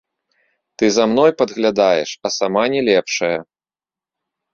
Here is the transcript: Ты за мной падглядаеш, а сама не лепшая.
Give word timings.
Ты 0.81 0.85
за 0.95 1.03
мной 1.11 1.31
падглядаеш, 1.41 2.09
а 2.29 2.31
сама 2.37 2.63
не 2.77 2.81
лепшая. 2.87 3.37